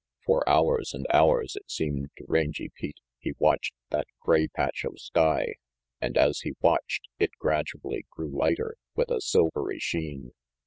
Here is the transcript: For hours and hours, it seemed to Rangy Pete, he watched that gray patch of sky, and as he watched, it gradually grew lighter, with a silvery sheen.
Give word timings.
For 0.25 0.43
hours 0.49 0.95
and 0.95 1.05
hours, 1.13 1.55
it 1.55 1.69
seemed 1.69 2.09
to 2.17 2.25
Rangy 2.27 2.71
Pete, 2.73 2.97
he 3.19 3.35
watched 3.37 3.75
that 3.91 4.07
gray 4.19 4.47
patch 4.47 4.83
of 4.83 4.99
sky, 4.99 5.53
and 6.01 6.17
as 6.17 6.39
he 6.39 6.55
watched, 6.59 7.07
it 7.19 7.29
gradually 7.37 8.07
grew 8.09 8.35
lighter, 8.35 8.77
with 8.95 9.11
a 9.11 9.21
silvery 9.21 9.77
sheen. 9.77 10.31